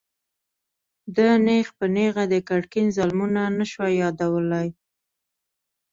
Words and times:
ده 1.15 1.27
نېغ 1.45 1.67
په 1.77 1.85
نېغه 1.95 2.23
د 2.33 2.35
ګرګين 2.49 2.87
ظلمونه 2.97 3.41
نه 3.57 3.65
شوای 3.71 3.93
يادولای. 4.03 4.69